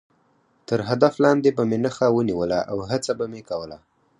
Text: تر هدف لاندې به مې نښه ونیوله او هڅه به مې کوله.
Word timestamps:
تر 0.67 0.79
هدف 0.89 1.13
لاندې 1.23 1.49
به 1.57 1.63
مې 1.69 1.77
نښه 1.83 2.07
ونیوله 2.11 2.59
او 2.71 2.77
هڅه 2.89 3.11
به 3.19 3.25
مې 3.31 3.41
کوله. 3.49 3.77